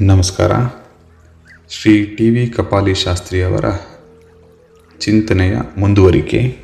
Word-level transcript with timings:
ನಮಸ್ಕಾರ. 0.00 0.52
Shri 1.70 2.16
T 2.16 2.30
V 2.30 2.46
Kapali 2.46 2.94
ಶಾಸ್ತ್ರಿಯವರ 2.94 3.64
ಚಿಂತನೆಯ 5.00 5.56
ಮುಂದುವರಿಕೆ. 5.78 6.56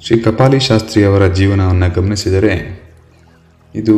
ಶ್ರೀ 0.00 0.20
ಕಪಾಲಿ 0.20 0.60
ಶಾಸ್ತ್ರಿಯವರ 0.60 1.26
ಜೀವನವನ್ನು 1.26 1.94
ಗಮನಿಸಿದರೆ, 1.94 2.82
ಇದು 3.74 3.96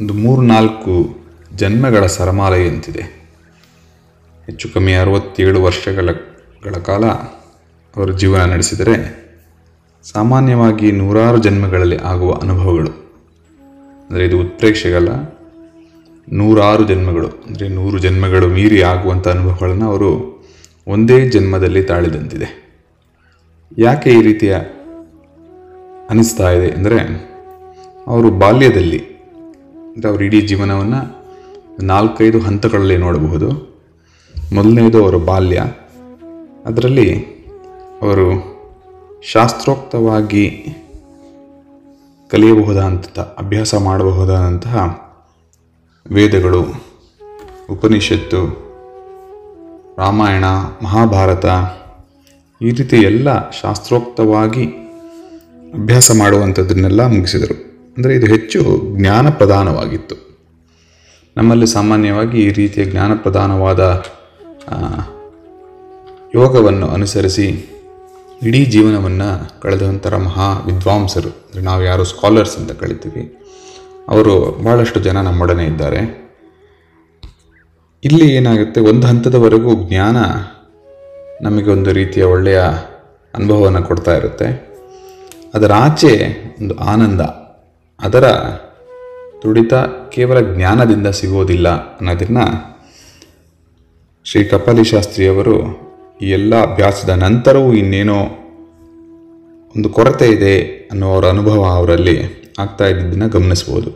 ಒಂದು 0.00 0.14
ಮೂರು 0.14 0.42
ನಾಲ್ಕು 0.42 1.18
ಜನ್ಮಗಳ 1.54 2.06
ಸರಮಾಲೆಯಂತಿದೆ 2.06 3.02
ಹೆಚ್ಚು 4.46 4.68
ಕಮ್ಮಿ 4.68 4.94
ಅರವತ್ತೇಳು 4.94 5.62
ವರ್ಷಗಳ 5.62 6.12
ಗಳ 6.64 6.72
ಕಾಲ 6.72 7.06
ಅವರು 7.96 8.12
ಜೀವನ 8.12 8.44
ನಡೆಸಿದರೆ, 8.44 9.26
ಸಾಮಾನ್ಯವಾಗಿ 10.12 10.92
ನೂರಾರು 10.92 11.38
ಜನ್ಮಗಳಲ್ಲಿ 11.38 11.96
ಆಗುವ 11.96 12.32
ಅನುಭವಗಳು. 12.34 12.90
ಅಂದರೆ 14.10 14.26
ಇದು 14.26 14.40
ಉತ್ಪ್ರೇಕ್ಷೆಗಲ್ಲ 14.40 15.37
ನೂರಾರು 16.38 16.84
ಜನ್ಮಗಳು, 16.90 17.28
ಅಂದರೆ 17.46 17.66
ನೂರು 17.76 17.98
ಜನ್ಮಗಳು 18.04 18.46
ಮೀರಿ 18.56 18.78
ಆಗುವಂಥ 18.82 19.26
ಅನುಭವಗಳನ್ನು 19.34 19.86
ಅವರು 19.90 20.10
ಒಂದೇ 20.86 21.18
ಜನ್ಮದಲ್ಲಿ 21.34 21.82
ತಾಳಿದಂತಿದೆ. 21.82 22.48
ಯಾಕೆ 23.78 24.10
ಈ 24.18 24.20
ರೀತಿಯ 24.28 24.54
ಅನಿಸ್ತಾ 26.12 26.50
ಇದೆ 26.56 26.68
ಅಂದರೆ 26.76 26.98
ಅವರು 28.12 28.28
ಬಾಲ್ಯದಲ್ಲಿ, 28.42 29.00
ಅಂದರೆ 29.94 30.08
ಅವರು 30.10 30.22
ಇಡೀ 30.28 30.40
ಜೀವನವನ್ನು 30.50 31.00
ನಾಲ್ಕೈದು 31.92 32.38
ಹಂತಗಳಲ್ಲಿ 32.46 32.96
ನೋಡಬಹುದು. 33.06 33.48
ಮೊದಲನೇದು 34.52 34.98
ಅವರ 35.04 35.16
ಬಾಲ್ಯ, 35.30 35.58
ಅದರಲ್ಲಿ 36.66 37.08
ಅವರು 38.02 38.28
ಶಾಸ್ತ್ರೋಕ್ತವಾಗಿ 39.22 40.46
ಕಲಿಯಬಹುದಾದಂಥ 42.30 43.18
ಅಭ್ಯಾಸ 43.42 43.74
ಮಾಡಬಹುದಾದಂತಹ 43.88 44.76
ವೇದಗಳು, 46.16 46.60
ಉಪನಿಷತ್ತು, 47.70 48.40
ರಾಮಾಯಣ, 49.98 50.46
ಮಹಾಭಾರತ 50.82 51.46
ಈ 52.60 52.70
ರೀತಿ 52.70 52.96
ಎಲ್ಲ 53.08 53.28
ಶಾಸ್ತ್ರೋಕ್ತವಾಗಿ 53.50 54.64
ಅಭ್ಯಾಸ 55.74 56.10
ಮಾಡುವಂಥದ್ದನ್ನೆಲ್ಲ 56.18 57.02
ಮುಗಿಸಿದರು. 57.06 57.56
ಅಂದರೆ 57.96 58.12
ಇದು 58.14 58.26
ಹೆಚ್ಚು 58.26 58.60
ಜ್ಞಾನ 58.98 59.28
ಪ್ರಧಾನವಾಗಿತ್ತು 59.30 60.16
ನಮ್ಮಲ್ಲಿ 61.36 61.66
ಸಾಮಾನ್ಯವಾಗಿ 61.66 62.38
ಈ 62.44 62.50
ರೀತಿಯ 62.52 62.84
ಜ್ಞಾನ 62.84 63.12
ಪ್ರಧಾನವಾದ 63.14 63.82
ಯೋಗವನ್ನು 66.34 66.88
ಅನುಸರಿಸಿ 66.88 67.48
ಇಡೀ 68.42 68.62
ಜೀವನವನ್ನು 68.64 69.28
ಕಳೆದಂಥರ 69.60 70.16
ಮಹಾ 70.16 70.48
ವಿದ್ವಾಂಸರು. 70.66 71.30
ಅಂದರೆ 71.40 71.62
ನಾವು 71.62 71.82
ಯಾರು 71.82 72.04
ಸ್ಕಾಲರ್ಸ್ 72.04 72.56
ಅಂತ 72.58 72.72
ಕಳಿತೀವಿ. 72.82 73.22
ಅವರು 74.08 74.64
ಭಾಳಷ್ಟು 74.64 75.00
ಜನ 75.00 75.20
ನಮ್ಮೊಡನೆ 75.20 75.64
ಇದ್ದಾರೆ. 75.64 76.28
ಇಲ್ಲಿ 78.04 78.32
ಏನಾಗುತ್ತೆ? 78.32 78.80
ಒಂದು 78.80 79.06
ಹಂತದವರೆಗೂ 79.06 79.74
ಜ್ಞಾನ 79.74 80.16
ನಮಗೆ 81.42 81.70
ಒಂದು 81.70 81.92
ರೀತಿಯ 81.92 82.24
ಒಳ್ಳೆಯ 82.24 82.60
ಅನುಭವವನ್ನು 83.34 83.82
ಕೊಡ್ತಾ 83.82 84.16
ಇರುತ್ತೆ. 84.16 84.68
ಅದರ 85.54 85.72
ಆಚೆ 85.72 86.42
ಒಂದು 86.60 86.78
ಆನಂದ. 86.78 87.20
ಅದರ 88.00 88.24
ತುಡಿತ 89.42 89.74
ಕೇವಲ 90.12 90.56
ಜ್ಞಾನದಿಂದ 90.56 91.06
ಸಿಗೋದಿಲ್ಲ 91.06 91.68
ಅನ್ನೋದನ್ನು 91.68 92.78
ಶ್ರೀ 94.24 94.44
ಕಪಾಲಿ 94.44 94.84
ಶಾಸ್ತ್ರಿಯವರು 94.84 95.88
ಈ 96.22 96.30
ಎಲ್ಲ 96.30 96.72
ಅಭ್ಯಾಸದ 96.72 97.08
ನಂತರವೂ 97.08 97.72
ಇನ್ನೇನೋ 97.72 98.18
ಒಂದು 99.76 99.88
ಕೊರತೆ 99.88 100.26
ಇದೆ 100.26 100.62
ಅನ್ನೋ 100.62 101.12
ಅವರ 101.12 101.26
ಅನುಭವ 101.26 101.64
ಅವರಲ್ಲಿ 101.64 102.37
ಆಗ್ತಾ 102.58 102.86
ಇದ್ದಿದ್ದನ್ನು 102.86 103.28
ಗಮನಿಸ್ಬೋದು. 103.28 103.90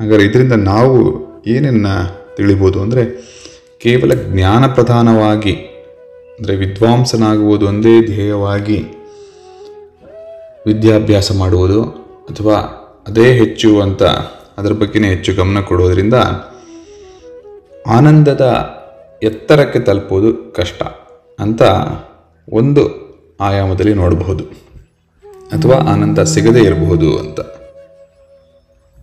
ಹಾಗಾದರೆ 0.00 0.24
ಇದರಿಂದ 0.24 0.52
ನಾವು 0.52 0.96
ಏನನ್ನು 1.46 1.94
ತಿಳಿಬೋದು 2.36 2.82
ಅಂದರೆ 2.82 3.02
ಕೇವಲ 3.78 4.12
ಜ್ಞಾನ 4.14 4.66
ಪ್ರಧಾನವಾಗಿ 4.66 5.52
ಅಂದರೆ 6.38 6.56
ವಿದ್ವಾಂಸನಾಗುವುದು 6.56 7.66
ಒಂದೇ 7.66 8.02
ಧ್ಯೇಯವಾಗಿ 8.06 8.78
ವಿದ್ಯಾಭ್ಯಾಸ 10.66 11.32
ಮಾಡುವುದು 11.32 11.82
ಅಥವಾ 12.30 12.56
ಅದೇ 13.08 13.32
ಹೆಚ್ಚು 13.32 13.80
ಅಂತ 13.80 14.02
ಅದರ 14.58 14.72
ಬಗ್ಗೆನೇ 14.72 15.08
ಹೆಚ್ಚು 15.08 15.34
ಗಮನ 15.34 15.60
ಕೊಡೋದರಿಂದ 15.60 16.14
ಆನಂದದ 17.86 18.44
ಎತ್ತರಕ್ಕೆ 19.22 19.78
ತಲುಪೋದು 19.78 20.52
ಕಷ್ಟ 20.52 20.82
ಅಂತ 21.38 21.62
ಒಂದು 22.52 22.82
ಆಯಾಮದಲ್ಲಿ 23.40 23.94
ನೋಡಬಹುದು. 23.94 24.44
ಅಥವಾ 25.52 25.74
ಆನಂದ 25.74 26.18
ಸಿಗದೇ 26.18 26.60
ಇರಬಹುದು 26.60 27.18
ಅಂತ. 27.18 27.40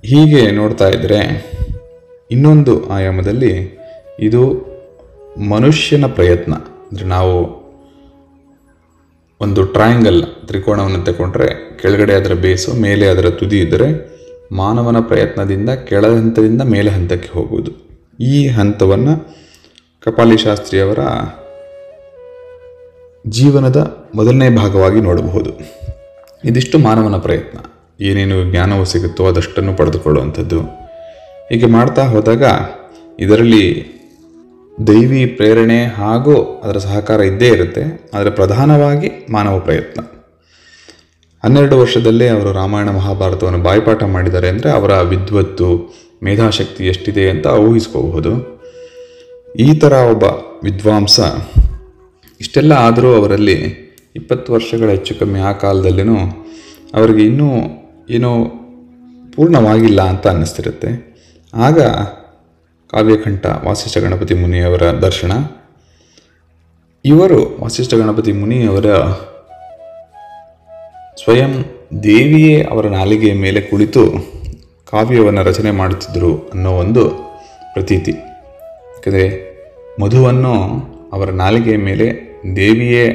ಹೀಗೆ 0.05 0.51
ನೋಡ್ತಾ 0.51 0.87
ಇದ್ದರೆ 0.89 1.19
ಇನ್ನೊಂದು 2.31 2.89
ಆಯಾಮದಲ್ಲಿ 2.89 3.51
ಇದು 4.19 4.41
ಮನುಷ್ಯನ 5.49 6.05
ಪ್ರಯತ್ನ. 6.05 6.53
ಅಂದರೆ 6.53 7.05
ನಾವು 7.05 7.65
ಒಂದು 9.41 9.65
ಟ್ರಯಾಂಗಲ್ 9.65 10.23
ತ್ರಿಕೋಣವನ್ನು 10.47 11.05
ತಗೊಂಡ್ರೆ 11.05 11.77
ಕೆಳಗಡೆ 11.81 12.13
ಅದರ 12.13 12.33
ಬೇಸು 12.33 12.73
ಮೇಲೆ 12.73 13.07
ಅದರ 13.07 13.29
ತುದಿ 13.29 13.59
ಇದ್ದರೆ 13.59 13.87
ಮಾನವನ 14.51 14.99
ಪ್ರಯತ್ನದಿಂದ 14.99 15.69
ಕೆಳ 15.69 16.05
ಹಂತದಿಂದ 16.07 16.61
ಮೇಲೆ 16.61 16.91
ಹಂತಕ್ಕೆ 16.91 17.29
ಹೋಗುವುದು. 17.29 17.71
ಈ 18.19 18.47
ಹಂತವನ್ನು 18.47 19.13
ಕಪಾಲಿ 20.03 20.37
ಶಾಸ್ತ್ರಿಯವರ 20.37 20.99
ಜೀವನದ 23.27 24.09
ಮೊದಲನೇ 24.15 24.49
ಭಾಗವಾಗಿ 24.49 25.01
ನೋಡಬಹುದು. 25.01 25.51
ಇದಿಷ್ಟು 26.43 26.79
ಮಾನವನ 26.79 27.17
ಪ್ರಯತ್ನ. 27.17 27.57
ಏನೇನು 27.99 28.51
ಜ್ಞಾನವು 28.51 28.85
ಸಿಗುತ್ತೋ 28.85 29.27
ಅದಷ್ಟನ್ನು 29.27 29.73
ಪಡೆದುಕೊಳ್ಳುವಂಥದ್ದು. 29.73 30.61
ಹೀಗೆ 31.49 31.65
ಮಾಡ್ತಾ 31.65 32.03
ಹೋದಾಗ 32.03 32.43
ಇದರಲ್ಲಿ 33.19 33.95
ದೈವಿ 34.87 35.25
ಪ್ರೇರಣೆ 35.25 35.85
ಹಾಗೂ 35.85 36.61
ಅದರ 36.63 36.77
ಸಹಕಾರ 36.77 37.21
ಇದ್ದೇ 37.21 37.47
ಇರುತ್ತೆ. 37.47 38.11
ಆದರೆ 38.13 38.29
ಪ್ರಧಾನವಾಗಿ 38.29 39.27
ಮಾನವ 39.31 39.59
ಪ್ರಯತ್ನ. 39.59 40.01
ಹನ್ನೆರಡು 41.43 41.77
ವರ್ಷದಲ್ಲೇ 41.77 42.27
ಅವರು 42.27 42.51
ರಾಮಾಯಣ 42.51 42.89
ಮಹಾಭಾರತವನ್ನು 42.89 43.63
ಬಾಯ್ಪಾಠ 43.63 44.03
ಮಾಡಿದ್ದಾರೆ 44.03 44.47
ಅಂದರೆ 44.49 44.71
ಅವರ 44.71 45.01
ವಿದ್ವತ್ತು, 45.01 45.95
ಮೇಧಾಶಕ್ತಿ 46.23 46.87
ಎಷ್ಟಿದೆ 46.87 47.29
ಅಂತ 47.29 47.47
ಊಹಿಸ್ಕೋಬಹುದು. 47.47 48.55
ಈ 49.59 49.79
ಥರ 49.79 49.91
ಒಬ್ಬ 49.91 50.23
ವಿದ್ವಾಂಸ 50.63 51.19
ಇಷ್ಟೆಲ್ಲ 52.41 52.73
ಆದರೂ 52.73 53.15
ಅವರಲ್ಲಿ 53.15 53.57
ಇಪ್ಪತ್ತು 54.15 54.53
ವರ್ಷಗಳ 54.53 54.89
ಹೆಚ್ಚು 54.89 55.19
ಕಮ್ಮಿ 55.19 55.39
ಆ 55.39 55.51
ಕಾಲದಲ್ಲಿನೂ 55.51 56.17
ಅವರಿಗೆ 56.93 57.23
ಇನ್ನೂ 57.25 57.49
ಏನೋ 58.09 58.45
ಪೂರ್ಣವಾಗಿಲ್ಲ 59.35 60.01
ಅಂತ 60.01 60.27
ಅನ್ನಿಸ್ತಿರುತ್ತೆ. 60.27 61.15
ಆಗ 61.53 61.81
ಕಾವ್ಯಕಂಠ 62.91 63.45
ವಾಸಿಷ್ಠ 63.45 63.97
ಗಣಪತಿ 63.97 64.33
ಮುನಿಯವರ 64.33 64.81
ದರ್ಶನ. 64.81 65.31
ಇವರು 67.05 67.57
ವಾಸಿಷ್ಠ 67.61 67.93
ಗಣಪತಿ 67.93 68.31
ಮುನಿಯವರ 68.31 68.85
ಸ್ವಯಂ 71.23 71.65
ದೇವಿಯೇ 72.03 72.63
ಅವರ 72.63 72.87
ನಾಲಿಗೆಯ 72.87 73.33
ಮೇಲೆ 73.33 73.61
ಕುಳಿತು 73.61 74.11
ಕಾವ್ಯವನ್ನು 74.91 75.43
ರಚನೆ 75.43 75.71
ಮಾಡುತ್ತಿದ್ದರು 75.71 76.49
ಅನ್ನೋ 76.49 76.71
ಒಂದು 76.71 77.09
ಪ್ರತೀತಿ. 77.73 78.11
ಯಾಕಂದರೆ 78.11 79.55
ಮಧುವನ್ನು 80.01 80.53
ಅವರ 81.13 81.29
ನಾಲಿಗೆಯ 81.29 81.77
ಮೇಲೆ 81.77 82.05
ದೇವಿಯೇ 82.55 83.09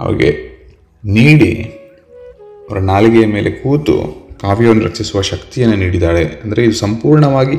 ಅವರಿಗೆ 0.00 0.52
ನೀಡಿ 1.04 1.78
ಅವರ 2.72 2.80
ನಾಲಿಗೆಯ 2.90 3.26
ಮೇಲೆ 3.36 3.50
ಕೂತು 3.62 3.94
ಕಾವ್ಯವನ್ನು 4.42 4.82
ರಚಿಸುವ 4.86 5.18
ಶಕ್ತಿಯನ್ನು 5.30 5.74
ನೀಡಿದ್ದಾಳೆ. 5.82 6.22
ಅಂದರೆ 6.44 6.60
ಇದು 6.66 6.76
ಸಂಪೂರ್ಣವಾಗಿ 6.84 7.56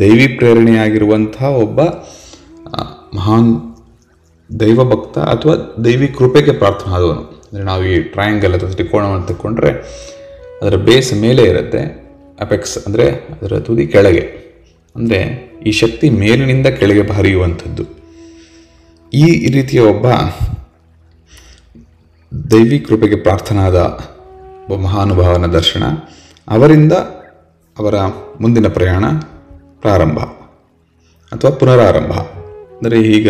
ದೈವಿ 0.00 0.26
ಪ್ರೇರಣೆಯಾಗಿರುವಂತಹ 0.38 1.48
ಒಬ್ಬ 1.64 1.80
ಮಹಾನ್ 3.16 3.50
ದೈವ 4.50 4.84
ಭಕ್ತ 4.92 5.16
ಅಥವಾ 5.32 5.54
ದೈವಿ 5.86 6.08
ಕೃಪೆಗೆ 6.18 6.52
ಪ್ರಾರ್ಥನಾದವನು. 6.60 7.24
ಅಂದರೆ 7.46 7.64
ನಾವು 7.70 7.82
ಈ 7.92 7.96
ಟ್ರಯಾಂಗಲ್ 8.14 8.54
ಅಥವಾ 8.58 8.70
ತ್ರಿಕೋಣವನ್ನು 8.78 9.26
ತಗೊಂಡ್ರೆ 9.32 9.72
ಅದರ 10.62 10.76
ಬೇಸ್ 10.88 11.12
ಮೇಲೆ 11.24 11.42
ಇರುತ್ತೆ 11.52 11.82
ಅಪೆಕ್ಸ್ 12.46 12.76
ಅಂದರೆ 12.86 13.08
ಅದರ 13.34 13.58
ತುದಿ 13.68 13.86
ಕೆಳಗೆ. 13.96 14.24
ಅಂದರೆ 14.96 15.20
ಈ 15.68 15.74
ಶಕ್ತಿ 15.82 16.06
ಮೇಲಿನಿಂದ 16.22 16.68
ಕೆಳಗೆ 16.80 17.06
ಹರಿಯುವಂಥದ್ದು. 17.18 17.86
ಈ 19.12 19.26
ರೀತಿಯ 19.58 19.82
ಒಬ್ಬ 19.92 20.06
ದೈವಿ 22.52 22.80
ಕೃಪೆಗೆ 22.88 23.20
ಪ್ರಾರ್ಥನಾದ 23.26 23.78
ಒಬ್ಬ 24.62 24.76
ಮಹಾನುಭಾವನ 24.84 25.46
ದರ್ಶನ. 25.46 25.84
ಅವರಿಂದ 26.48 26.94
ಅವರ 27.76 27.96
ಮುಂದಿನ 28.40 28.68
ಪ್ರಯಾಣ 28.68 29.04
ಪ್ರಾರಂಭ 29.80 30.20
ಅಥವಾ 31.32 31.50
ಪುನರಾರಂಭ. 31.50 32.14
ಅಂದರೆ 32.76 32.98
ಈಗ 33.16 33.28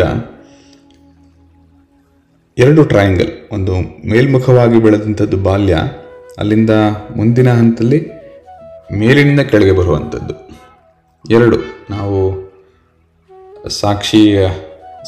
ಎರಡು 2.58 2.82
ಟ್ರಯಾಂಗಲ್ 2.84 3.32
ಒಂದು 3.52 3.74
ಮೇಲ್ಮುಖವಾಗಿ 4.08 4.78
ಬೆಳೆದಂಥದ್ದು 4.82 5.36
ಬಾಲ್ಯ, 5.36 5.76
ಅಲ್ಲಿಂದ 6.38 6.72
ಮುಂದಿನ 7.16 7.48
ಹಂತದಲ್ಲಿ 7.52 8.00
ಮೇಲಿನಿಂದ 8.92 9.40
ಕೆಳಗೆ 9.40 9.72
ಬರುವಂಥದ್ದು. 9.72 10.34
ಎರಡು, 11.24 11.58
ನಾವು 11.90 12.18
ಸಾಕ್ಷಿಯ 13.80 14.40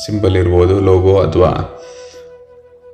ಸಿಂಬಲ್ 0.04 0.36
ಇರ್ಬೋದು, 0.36 0.74
ಲೋಗೋ 0.80 1.14
ಅಥವಾ 1.20 1.50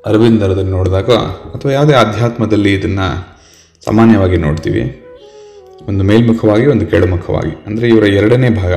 ಅರವಿಂದರದಲ್ಲಿ 0.06 0.70
ನೋಡಿದಾಗ 0.70 1.10
ಅಥವಾ 1.54 1.72
ಯಾವುದೇ 1.72 1.92
ಆಧ್ಯಾತ್ಮದಲ್ಲಿ 1.92 2.74
ಇದನ್ನು 2.74 3.36
ಸಾಮಾನ್ಯವಾಗಿ 3.84 4.36
ನೋಡ್ತೀವಿ. 4.36 5.04
ಒಂದು 5.88 6.04
ಮೇಲ್ಮುಖವಾಗಿ, 6.04 6.66
ಒಂದು 6.66 6.86
ಕೆಳಮುಖವಾಗಿ. 6.86 7.64
ಅಂದರೆ 7.66 7.88
ಇವರ 7.88 8.04
ಎರಡನೇ 8.04 8.48
ಭಾಗ. 8.50 8.72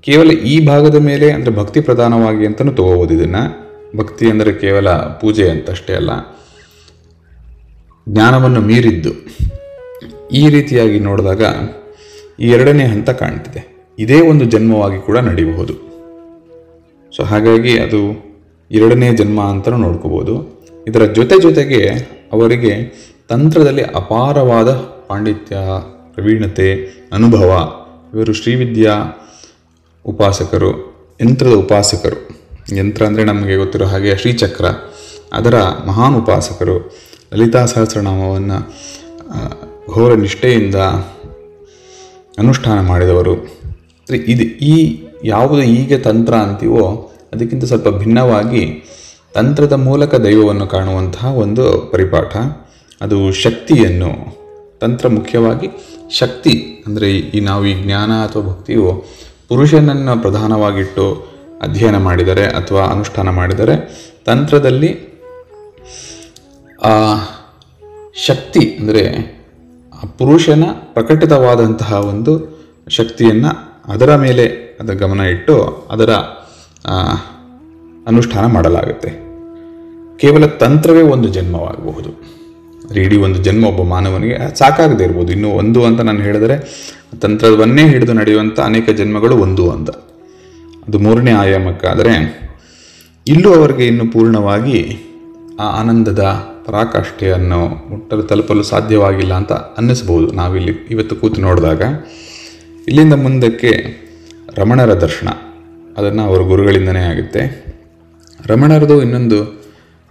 ಕೇವಲ 0.00 0.30
ಈ 0.30 0.66
ಭಾಗದ 0.66 0.94
ಮೇಲೆ 0.94 1.30
ಅಂದರೆ 1.30 1.54
ಭಕ್ತಿ 1.54 1.80
ಪ್ರಧಾನವಾಗಿ 1.80 2.46
ಅಂತಲೂ 2.46 2.72
ತಗೋಬೋದು 2.72 3.14
ಇದನ್ನು. 3.14 3.68
ಭಕ್ತಿ 3.96 4.30
ಅಂದರೆ 4.30 4.52
ಕೇವಲ 4.52 4.90
ಪೂಜೆ 4.90 5.50
ಅಂತಷ್ಟೇ 5.50 5.94
ಅಲ್ಲ. 5.94 6.10
ಜ್ಞಾನವನ್ನು 8.08 8.60
ಮೀರಿದ್ದು. 8.60 9.10
ಈ 10.32 10.48
ರೀತಿಯಾಗಿ 10.48 10.98
ನೋಡಿದಾಗ 10.98 11.42
ಈ 12.40 12.50
ಎರಡನೇ 12.50 12.84
ಹಂತ 12.84 13.10
ಕಾಣ್ತಿದೆ. 13.10 13.78
ಇದೇ 13.98 14.20
ಒಂದು 14.20 14.44
ಜನ್ಮವಾಗಿ 14.44 15.06
ಕೂಡ 15.06 15.18
ನಡೆಯಬಹುದು 15.18 15.88
ಸೊ 17.16 17.24
ಹಾಗಾಗಿ 17.24 17.78
ಅದು 17.78 18.27
ಎರಡನೇ 18.70 19.08
ಜನ್ಮ 19.16 19.40
ಅಂತಲೂ 19.42 19.76
ನೋಡ್ಕೋಬೋದು. 19.76 20.34
ಇದರ 20.86 21.04
ಜೊತೆ 21.12 21.36
ಜೊತೆಗೆ 21.40 21.80
ಅವರಿಗೆ 22.32 22.72
ತಂತ್ರದಲ್ಲಿ 23.28 23.82
ಅಪಾರವಾದ 23.82 24.70
ಪಾಂಡಿತ್ಯ, 25.08 25.56
ಪ್ರವೀಣತೆ, 26.14 26.68
ಅನುಭವ, 27.12 27.50
ಇವರು 28.14 28.32
ಶ್ರೀವಿದ್ಯಾ 28.32 28.94
ಉಪಾಸಕರು, 30.04 30.70
ಯಂತ್ರದ 31.20 31.54
ಉಪಾಸಕರು. 31.54 32.18
ಯಂತ್ರ 32.76 33.02
ಅಂದರೆ 33.06 33.24
ನಮಗೆ 33.24 33.56
ಗೊತ್ತಿರೋ 33.56 33.84
ಹಾಗೆ 33.84 34.16
ಶ್ರೀಚಕ್ರ, 34.16 34.66
ಅದರ 35.32 35.56
ಮಹಾನ್ 35.86 36.16
ಉಪಾಸಕರು. 36.16 36.76
ಲಲಿತಾ 37.32 37.64
ಸಹಸ್ರನಾಮವನ್ನು 37.64 38.58
ಘೋರ 39.94 40.14
ನಿಷ್ಠೆಯಿಂದ 40.14 40.78
ಅನುಷ್ಠಾನ 42.38 42.78
ಮಾಡಿದವರು. 42.86 43.34
ಇದು 44.08 44.44
ಈ, 44.44 44.74
ಯಾವುದು 45.24 45.62
ಈಗ 45.62 45.94
ತಂತ್ರ 46.02 46.34
ಅಂತೀವೋ 46.34 46.84
ಅದಕ್ಕಿಂತ 47.32 47.64
ಸ್ವಲ್ಪ 47.70 47.88
ಭಿನ್ನವಾಗಿ 48.02 48.62
ತಂತ್ರದ 49.34 49.74
ಮೂಲಕ 49.88 50.14
ದೈವವನ್ನು 50.26 50.66
ಕಾಣುವಂತಹ 50.74 51.30
ಒಂದು 51.44 51.64
ಪರಿಪಾಠ. 51.92 52.32
ಅದು 53.00 53.18
ಶಕ್ತಿಯನ್ನು, 53.42 54.10
ತಂತ್ರ 54.82 55.08
ಮುಖ್ಯವಾಗಿ 55.16 55.68
ಶಕ್ತಿ, 56.20 56.54
ಅಂದರೆ 56.86 57.08
ಈ 57.36 57.40
ನಾವು 57.40 57.64
ಈ 57.66 57.74
ಜ್ಞಾನ 57.82 58.10
ಅಥವಾ 58.26 58.42
ಭಕ್ತಿಯು 58.42 58.86
ಪುರುಷನನ್ನು 59.48 60.14
ಪ್ರಧಾನವಾಗಿಟ್ಟು 60.24 61.04
ಅಧ್ಯಯನ 61.62 61.98
ಮಾಡಿದರೆ 62.06 62.44
ಅಥವಾ 62.60 62.82
ಅನುಷ್ಠಾನ 62.94 63.28
ಮಾಡಿದರೆ 63.40 63.74
ತಂತ್ರದಲ್ಲಿ 64.26 64.90
ಆ 66.82 66.94
ಶಕ್ತಿ, 68.28 68.62
ಅಂದರೆ 68.80 69.04
ಪುರುಷನ 70.18 70.64
ಪ್ರಕಟಿತವಾದಂತಹ 70.96 71.92
ಒಂದು 72.12 72.32
ಶಕ್ತಿಯನ್ನು 72.98 73.50
ಅದರ 73.92 74.10
ಮೇಲೆ 74.16 74.44
ಅದರ 74.80 74.94
ಗಮನ 74.94 75.22
ಇಟ್ಟು 75.34 75.54
ಅದರ 75.90 76.10
ಅನುಷ್ಠಾನ 78.06 78.46
ಮಾಡಲಾಗುತ್ತೆ. 78.46 79.28
ಕೇವಲ 80.18 80.46
ತಂತ್ರವೇ 80.46 81.02
ಒಂದು 81.02 81.28
ಜನ್ಮವಾಗಬಹುದು. 81.28 82.38
ರೀಡಿ 82.94 83.16
ಒಂದು 83.16 83.42
ಜನ್ಮ 83.42 83.66
ಒಬ್ಬ 83.66 83.82
ಮಾನವನಿಗೆ 83.82 84.58
ಸಾಕಾಗದೇ 84.58 85.04
ಇರ್ಬೋದು. 85.04 85.32
ಇನ್ನು 85.32 85.48
ಒಂದು 85.48 85.84
ಅಂತ 85.84 86.00
ನಾನು 86.00 86.20
ಹೇಳಿದರೆ, 86.20 86.56
ತಂತ್ರವನ್ನೇ 87.22 87.88
ಹಿಡಿದು 87.88 88.12
ನಡೆಯುವಂಥ 88.12 88.60
ಅನೇಕ 88.60 88.90
ಜನ್ಮಗಳು 88.90 89.36
ಒಂದು 89.36 89.70
ಅಂತ. 89.70 89.90
ಅದು 90.88 90.98
ಮೂರನೇ 90.98 91.30
ಆಯಾಮಕ್ಕಾದರೆ, 91.30 92.40
ಇಲ್ಲೂ 93.26 93.54
ಅವರಿಗೆ 93.54 93.86
ಇನ್ನು 93.86 94.12
ಪೂರ್ಣವಾಗಿ 94.12 94.98
ಆ 95.60 95.80
ಆನಂದದ 95.80 96.22
ಪರಾಕಾಷ್ಠೆಯನ್ನು 96.66 97.90
ಮುಟ್ಟಲು 97.90 98.22
ತಲುಪಲು 98.22 98.62
ಸಾಧ್ಯವಾಗಿಲ್ಲ 98.62 99.34
ಅಂತ 99.34 99.52
ಅನ್ನಿಸ್ಬೋದು 99.52 100.32
ನಾವಿಲ್ಲಿ 100.32 100.72
ಇವತ್ತು 100.90 101.16
ಕೂತು 101.16 101.40
ನೋಡಿದಾಗ, 101.40 101.82
ಇಲ್ಲಿಂದ 102.88 103.14
ಮುಂದಕ್ಕೆ 103.14 103.96
ರಮಣರ 104.56 104.94
ದರ್ಶನ. 104.94 105.28
ಅದನ್ನು 105.98 106.22
ಅವರ 106.22 106.40
ಗುರುಗಳಿಂದನೇ 106.40 107.00
ಆಗುತ್ತೆ. 107.00 107.42
ರಮಣರದು 108.46 109.02
ಇನ್ನೊಂದು 109.02 109.38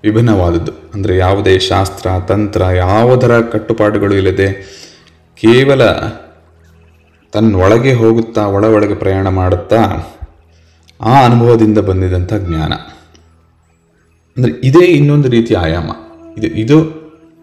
ವಿಭಿನ್ನವಾದದ್ದು. 0.03 0.71
ಅಂದರೆ 0.93 1.17
ಯಾವುದೇ 1.17 1.59
ಶಾಸ್ತ್ರ, 1.59 2.07
ತಂತ್ರ, 2.27 2.61
ಯಾವುದರ 2.61 3.39
ಕಟ್ಟುಪಾಡುಗಳು 3.39 4.15
ಇಲ್ಲದೆ 4.15 4.47
ಕೇವಲ 5.41 5.85
ತನ್ನೊಳಗೆ 7.31 7.93
ಹೋಗುತ್ತಾ 7.93 8.47
ಒಳ 8.47 8.65
ಒಳಗೆ 8.65 8.95
ಪ್ರಯಾಣ 8.95 9.27
ಮಾಡುತ್ತಾ 9.29 9.81
ಆ 11.01 11.25
ಅನುಭವದಿಂದ 11.25 11.77
ಬಂದಿದಂಥ 11.77 12.33
ಜ್ಞಾನ. 12.33 12.73
ಅಂದರೆ 14.37 14.51
ಇದೇ 14.63 14.85
ಇನ್ನೊಂದು 14.85 15.29
ರೀತಿಯ 15.29 15.57
ಆಯಾಮ. 15.57 15.89
ಇದು 16.37 16.47
ಇದು, 16.47 16.77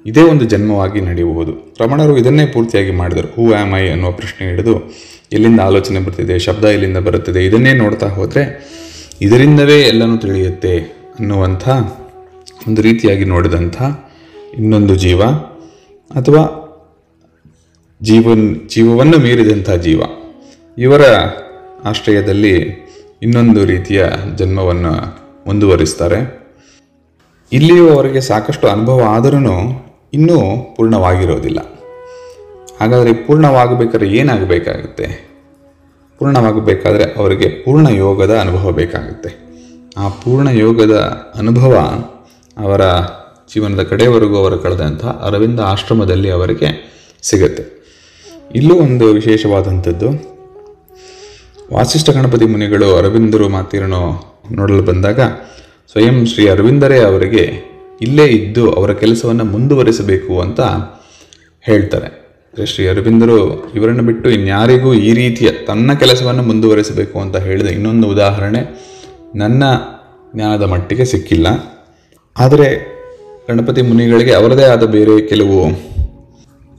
ಇದೇ 0.07 0.23
ಒಂದು 0.23 0.45
ಜನ್ಮವಾಗಿ 0.45 1.01
ನಡೆಯಬಹುದು. 1.01 1.77
ರಮಣರು 1.81 2.19
ಇದನ್ನೇ 2.19 2.47
ಪೂರ್ತಿಯಾಗಿ 2.47 2.91
ಮಾಡಿದರು. 2.91 3.29
ಹೂ 3.35 3.53
ಆಮ್ 3.53 3.75
ಐ 3.75 3.89
ಅನ್ನುವ 3.89 4.11
ಪ್ರಶ್ನೆ 4.11 4.49
ಹಿಡಿದು 4.49 4.75
ಎಲ್ಲಿಂದ 5.35 5.61
ಆಲೋಚನೆ 5.61 5.99
ಬರ್ತಿದೆ, 5.99 6.35
ಶಬ್ದ 6.39 6.65
ಎಲ್ಲಿಂದ 6.65 6.99
ಬರುತ್ತಿದೆ, 6.99 7.41
ಇದನ್ನೇ 7.47 7.73
ನೋಡ್ತಾ 7.73 8.09
ಹೋದರೆ 8.09 8.43
ಇದರಿಂದವೇ 9.21 9.79
ಎಲ್ಲನೂ 9.83 10.17
ತಿಳಿಯುತ್ತೆ 10.17 10.75
ಅನ್ನುವಂಥ 11.19 11.69
ಒಂದು 12.69 12.83
ರೀತಿಯಾಗಿ 12.83 13.25
ನೋಡಿದಂಥ 13.25 13.77
ಇನ್ನೊಂದು 14.59 14.95
ಜೀವ 14.95 15.23
ಅಥವಾ 16.11 16.43
ಜೀವನ್, 18.03 18.45
ಜೀವವನ್ನು 18.69 19.19
ಮೀರಿದಂಥ 19.19 19.71
ಜೀವ. 19.71 20.03
ಇವರ 20.79 21.03
ಆಶ್ರಯದಲ್ಲಿ 21.85 22.55
ಇನ್ನೊಂದು 23.23 23.61
ರೀತಿಯ 23.65 24.01
ಜನ್ಮವನ್ನು 24.37 24.93
ಮುಂದುವರಿಸ್ತಾರೆ. 25.47 26.19
ಇಲ್ಲಿಯೂ 27.53 27.87
ಅವರಿಗೆ 27.89 28.21
ಸಾಕಷ್ಟು 28.21 28.67
ಅನುಭವ 28.69 29.01
ಆದರೂ 29.11 29.53
ಇನ್ನೂ 30.15 30.39
ಪೂರ್ಣವಾಗಿರೋದಿಲ್ಲ. 30.77 31.61
ಹಾಗಾದರೆ 32.81 33.13
ಪೂರ್ಣವಾಗಬೇಕಾದ್ರೆ 33.13 34.09
ಏನಾಗಬೇಕಾಗುತ್ತೆ? 34.09 35.35
ಪೂರ್ಣವಾಗಬೇಕಾದ್ರೆ 36.19 37.05
ಅವರಿಗೆ 37.17 37.49
ಪೂರ್ಣ 37.65 37.89
ಯೋಗದ 37.89 38.37
ಅನುಭವ 38.37 38.71
ಬೇಕಾಗುತ್ತೆ. 38.71 39.45
ಆ 39.97 40.09
ಪೂರ್ಣ 40.09 40.49
ಯೋಗದ 40.49 40.95
ಅನುಭವ 41.35 41.75
ಅವರ 42.59 42.81
ಜೀವನದ 43.55 43.83
ಕಡೆಯವರೆಗೂ 43.83 44.37
ಅವರು 44.37 44.59
ಕಳೆದಂತಹ 44.59 45.09
ಅರವಿಂದ 45.09 45.61
ಆಶ್ರಮದಲ್ಲಿ 45.61 46.31
ಅವರಿಗೆ 46.31 46.95
ಸಿಗುತ್ತೆ. 47.23 47.85
ಇಲ್ಲೂ 48.55 48.75
ಒಂದು 48.75 49.07
ವಿಶೇಷವಾದಂಥದ್ದು, 49.13 50.09
ವಾಸಿಷ್ಠ 51.73 52.11
ಗಣಪತಿ 52.11 52.45
ಮುನಿಗಳು 52.45 52.97
ಅರವಿಂದರು 52.97 53.49
ಮಾತಿರನು 53.49 54.25
ನೋಡಲು 54.53 54.83
ಬಂದಾಗ 54.83 55.21
ಸ್ವಯಂ 55.93 56.27
ಶ್ರೀ 56.27 56.49
ಅರವಿಂದರೇ 56.49 57.01
ಅವರಿಗೆ 57.01 57.75
ಇಲ್ಲೇ 58.01 58.25
ಇದ್ದು 58.25 58.73
ಅವರ 58.73 58.93
ಕೆಲಸವನ್ನು 58.93 59.45
ಮುಂದುವರಿಸಬೇಕು 59.45 60.41
ಅಂತ 60.41 60.61
ಹೇಳ್ತಾರೆ. 61.61 62.24
ಶ್ರೀ 62.63 62.89
ಅರವಿಂದರು 62.89 63.71
ಇವರನ್ನು 63.75 64.03
ಬಿಟ್ಟು 64.03 64.31
ಇನ್ಯಾರಿಗೂ 64.31 64.95
ಈ 64.95 65.13
ರೀತಿಯ 65.13 65.51
ತನ್ನ 65.51 65.93
ಕೆಲಸವನ್ನು 65.93 66.43
ಮುಂದುವರಿಸಬೇಕು 66.43 67.21
ಅಂತ 67.21 67.37
ಹೇಳಿದ 67.37 67.67
ಇನ್ನೊಂದು 67.67 68.09
ಉದಾಹರಣೆ 68.09 68.61
ನನ್ನ 69.37 69.63
ಜ್ಞಾನದ 70.35 70.63
ಮಟ್ಟಿಗೆ 70.63 71.05
ಸಿಕ್ಕಿಲ್ಲ. 71.05 71.47
ಆದರೆ 72.39 72.69
ಗಣಪತಿ 73.49 73.83
ಮುನಿಗಳಿಗೆ 73.83 74.35
ಅವರದೇ 74.35 74.63
ಆದ 74.63 74.83
ಬೇರೆ 74.83 75.27
ಕೆಲವು 75.27 75.59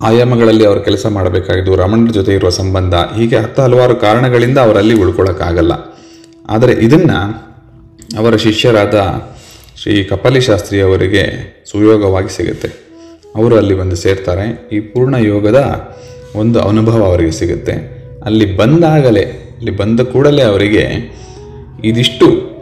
ಆಯಾಮಗಳಲ್ಲಿ 0.02 0.66
ಅವರು 0.66 0.82
ಕೆಲಸ 0.82 1.06
ಮಾಡಬೇಕಾಗಿದ್ದು, 1.06 1.76
ರಮಣರ 1.76 2.12
ಜೊತೆ 2.12 2.34
ಇರುವ 2.34 2.50
ಸಂಬಂಧ 2.50 2.94
ಹೀಗೆ 2.94 3.38
ಹತ್ತು 3.38 3.62
ಹಲವಾರು 3.62 3.96
ಕಾರಣಗಳಿಂದ 3.96 4.58
ಅವರಲ್ಲಿ 4.58 4.96
ಉಳ್ಕೊಳ್ಳೋಕ್ಕಾಗಲ್ಲ. 4.96 5.74
ಆದರೆ 6.50 6.74
ಇದನ್ನು 6.74 7.20
ಅವರ 8.18 8.36
ಶಿಷ್ಯರಾದ 8.36 9.26
ಶ್ರೀ 9.82 10.04
ಕಪಾಲಿ 10.04 10.42
ಶಾಸ್ತ್ರಿ 10.42 10.82
ಅವರಿಗೆ 10.82 11.24
ಸುಯೋಗವಾಗಿ 11.72 12.30
ಸಿಗುತ್ತೆ. 12.30 12.85
ಅವರು 13.36 13.58
ಅಲ್ಲಿ 13.58 13.74
ಬಂದು 13.74 13.96
ಸೇರ್ತಾರೆ. 13.96 14.70
ಈ 14.72 14.80
ಪೂರ್ಣ 14.80 15.16
ಯೋಗದ 15.16 15.90
ಒಂದು 16.36 16.60
ಅನುಭವ 16.60 17.04
ಅವರಿಗೆ 17.04 17.32
ಸಿಗುತ್ತೆ. 17.32 17.74
ಅಲ್ಲಿ 18.26 18.58
ಬಂದಾಗಲೇ, 18.58 19.24
ಅಲ್ಲಿ 19.58 19.72
ಬಂದ 19.72 20.00
ಕೂಡಲೇ 20.00 20.42
ಅವರಿಗೆ 20.42 20.84
ಇದಿಷ್ಟು 21.84 22.56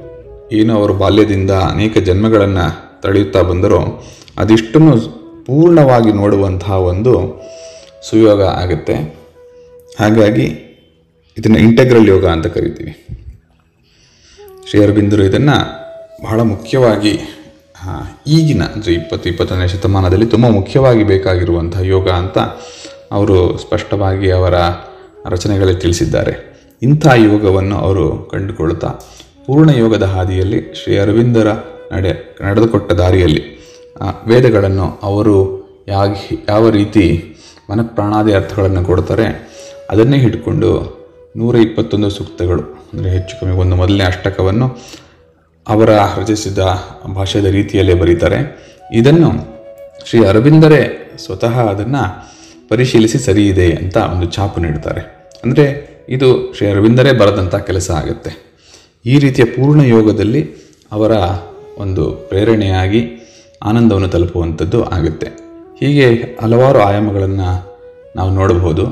ಏನು 0.52 0.76
ಅವರು 0.76 0.94
ಬಾಲ್ಯದಿಂದ 0.94 1.52
ಅನೇಕ 1.52 1.98
ಜನ್ಮಗಳನ್ನು 1.98 3.02
ತಳೆಯುತ್ತಾ 3.02 3.42
ಬಂದರೋ, 3.42 4.04
ಅದಿಷ್ಟನ್ನು 4.38 5.24
ಪೂರ್ಣವಾಗಿ 5.46 6.12
ನೋಡುವಂತಹ 6.14 6.72
ಒಂದು 6.72 7.44
ಸುಯೋಗ 8.10 8.44
ಆಗುತ್ತೆ. 8.44 8.94
ಹಾಗಾಗಿ 10.00 10.46
ಇದನ್ನು 11.38 11.58
ಇಂಟೆಗ್ರಲ್ 11.58 12.08
ಯೋಗ 12.08 12.26
ಅಂತ 12.28 12.48
ಕರಿತೀವಿ. 12.48 13.08
ಶ್ರೀ 14.70 14.84
ಅರವಿಂದರು 14.84 15.24
ಇದನ್ನು 15.24 15.58
ಬಹಳ 16.24 16.42
ಮುಖ್ಯವಾಗಿ 16.42 17.20
ಈಗಿನ 18.36 18.64
ಅಂದರೆ 18.76 18.92
ಇಪ್ಪತ್ತು, 19.00 19.26
ಇಪ್ಪತ್ತೊಂದನೇ 19.32 19.68
ಶತಮಾನದಲ್ಲಿ 19.74 20.28
ತುಂಬ 20.34 20.48
ಮುಖ್ಯವಾಗಿ 20.60 21.04
ಬೇಕಾಗಿರುವಂಥ 21.12 21.76
ಯೋಗ 21.94 22.08
ಅಂತ 22.22 22.38
ಅವರು 23.18 23.38
ಸ್ಪಷ್ಟವಾಗಿ 23.64 24.30
ಅವರ 24.38 24.56
ರಚನೆಗಳಲ್ಲಿ 25.34 25.78
ತಿಳಿಸಿದ್ದಾರೆ. 25.84 26.34
ಇಂಥ 26.82 27.06
ಯೋಗವನ್ನು 27.28 27.76
ಅವರು 27.86 28.06
ಕಂಡುಕೊಳ್ತಾ 28.32 28.90
ಪೂರ್ಣ 29.46 29.70
ಯೋಗದ 29.82 30.06
ಹಾದಿಯಲ್ಲಿ 30.14 30.60
ಶ್ರೀ 30.80 30.94
ಅರವಿಂದರ 31.04 31.50
ನಡೆ, 31.94 32.12
ನಡೆದುಕೊಟ್ಟ 32.46 32.90
ದಾರಿಯಲ್ಲಿ 33.02 33.44
ವೇದಗಳನ್ನು 34.30 34.88
ಅವರು 35.10 35.36
ಯಾಗಿ, 35.96 36.28
ಯಾವ 36.52 36.64
ರೀತಿ 36.78 37.06
ಮನಪ್ರಾಣಾದಿ 37.70 38.34
ಅರ್ಥಗಳನ್ನು 38.40 38.82
ಕೊಡ್ತಾರೆ 38.90 39.26
ಅದನ್ನೇ 39.94 40.18
ಹಿಡ್ಕೊಂಡು 40.26 40.70
ನೂರ 41.40 41.56
ಇಪ್ಪತ್ತೊಂದು 41.68 42.10
ಸೂಕ್ತಗಳು, 42.18 42.64
ಅಂದರೆ 42.92 43.10
ಹೆಚ್ಚು 43.16 43.34
ಕಮ್ಮಿ 43.40 43.56
ಒಂದು 43.64 43.76
ಮೊದಲನೇ 43.82 44.06
ಅಷ್ಟಕವನ್ನು 44.12 44.68
ಅವರ 45.68 45.90
ರಚಿಸಿದ 45.90 46.60
ಭಾಷೆಯ 47.16 47.52
ರೀತಿಯಲ್ಲೇ 47.52 47.94
ಬರೀತಾರೆ. 47.94 48.40
ಇದನ್ನು 48.94 49.30
ಶ್ರೀ 50.06 50.26
ಅರವಿಂದರೇ 50.26 50.82
ಸ್ವತಃ 51.26 51.60
ಅದನ್ನು 51.60 52.34
ಪರಿಶೀಲಿಸಿ 52.70 53.18
ಸರಿ 53.18 53.48
ಇದೆ 53.48 53.72
ಅಂತ 53.72 53.98
ಒಂದು 53.98 54.32
ಛಾಪು 54.32 54.62
ನೀಡ್ತಾರೆ. 54.62 55.02
ಅಂದರೆ 55.44 55.66
ಇದು 56.10 56.54
ಶ್ರೀ 56.58 56.68
ಅರವಿಂದರೇ 56.68 57.12
ಬರೆದಂಥ 57.12 57.56
ಕೆಲಸ 57.56 57.92
ಆಗುತ್ತೆ. 57.92 58.32
ಈ 59.06 59.20
ರೀತಿಯ 59.20 59.46
ಪೂರ್ಣ 59.46 59.82
ಯೋಗದಲ್ಲಿ 59.82 60.42
ಅವರ 60.92 61.12
ಒಂದು 61.78 62.12
ಪ್ರೇರಣೆಯಾಗಿ 62.12 63.02
ಆನಂದವನ್ನು 63.64 64.08
ತಲುಪುವಂಥದ್ದು 64.08 64.84
ಆಗುತ್ತೆ. 64.84 65.26
ಹೀಗೆ 65.80 66.38
ಹಲವಾರು 66.42 66.80
ಆಯಾಮಗಳನ್ನು 66.80 67.50
ನಾವು 68.16 68.32
ನೋಡಬಹುದು. 68.32 68.86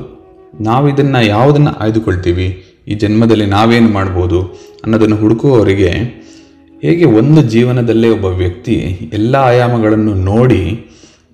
ನಾವು 0.60 0.88
ಇದನ್ನು 0.88 1.26
ಯಾವುದನ್ನು 1.26 1.70
ಆಯ್ದುಕೊಳ್ತೀವಿ? 1.70 2.64
ಈ 2.88 2.94
ಜನ್ಮದಲ್ಲಿ 2.94 3.46
ನಾವೇನು 3.46 3.88
ಮಾಡ್ಬೋದು 3.88 4.42
ಅನ್ನೋದನ್ನು 4.84 5.16
ಹುಡುಕುವವರಿಗೆ 5.16 6.22
ಹೇಗೆ 6.82 7.04
ಒಂದು 7.04 7.42
ಜೀವನದಲ್ಲೇ 7.42 8.08
ಒಬ್ಬ 8.10 8.24
ವ್ಯಕ್ತಿ 8.24 8.74
ಎಲ್ಲ 9.12 9.36
ಆಯಾಮಗಳನ್ನು 9.36 10.14
ನೋಡಿ 10.14 10.88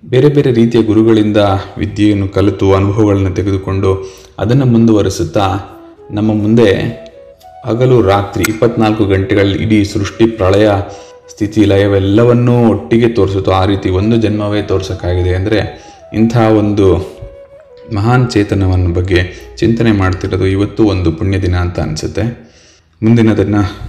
ಬೇರೆ 0.05 0.29
ಬೇರೆ 0.29 0.51
ರೀತಿಯ 0.51 0.81
ಗುರುಗಳಿಂದ 0.81 1.37
ವಿದ್ಯೆಯನ್ನು 1.77 2.27
ಕಲಿತು 2.27 2.73
ಅನುಭವಗಳನ್ನು 2.73 3.35
ತೆಗೆದುಕೊಂಡು 3.35 4.09
ಅದನ್ನು 4.39 4.65
ಮುಂದುವರಿಸುತ್ತಾ 4.65 5.47
ನಮ್ಮ 6.11 6.33
ಮುಂದೆ 6.33 6.69
ಹಗಲು 7.65 8.01
ರಾತ್ರಿ 8.01 8.43
ಇಪ್ಪತ್ನಾಲ್ಕು 8.49 9.05
ಗಂಟೆಗಳಲ್ಲಿ 9.05 9.63
ಇಡೀ 9.63 9.83
ಸೃಷ್ಟಿ, 9.83 10.25
ಪ್ರಳಯ, 10.25 10.69
ಸ್ಥಿತಿ, 11.29 11.65
ಲಯವೆಲ್ಲವನ್ನೂ 11.65 12.69
ಒಟ್ಟಿಗೆ 12.69 13.09
ತೋರಿಸುತ್ತೋ 13.09 13.51
ಆ 13.51 13.65
ರೀತಿ 13.65 13.89
ಒಂದು 13.89 14.17
ಜನ್ಮವೇ 14.17 14.61
ತೋರ್ಸೋಕ್ಕಾಗಿದೆ 14.61 15.35
ಅಂದರೆ 15.35 15.59
ಇಂಥ 16.13 16.37
ಒಂದು 16.37 16.87
ಮಹಾನ್ 17.95 18.31
ಚೇತನವನ್ನು 18.31 18.93
ಬಗ್ಗೆ 18.93 19.21
ಚಿಂತನೆ 19.57 19.91
ಮಾಡ್ತಿರೋದು 19.91 20.47
ಇವತ್ತು 20.47 20.83
ಒಂದು 20.83 21.11
ಪುಣ್ಯ 21.11 21.41
ದಿನ 21.41 21.55
ಅಂತ 21.55 21.79
ಅನಿಸುತ್ತೆ. 21.79 22.23
ಮುಂದಿನದನ್ನು 23.03 23.88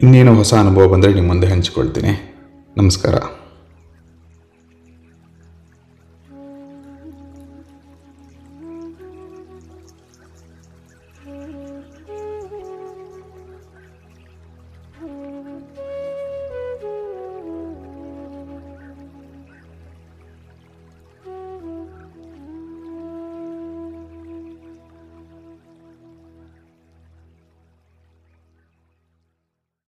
ಇನ್ನೇನೋ 0.00 0.34
ಹೊಸ 0.34 0.54
ಅನುಭವ 0.54 0.88
ಬಂದರೆ 0.88 1.14
ನಿಮ್ಮ 1.14 1.28
ಮುಂದೆ 1.28 1.46
ಹಂಚಿಕೊಳ್ತೀನಿ. 1.46 2.34
ನಮಸ್ಕಾರ. 2.76 3.43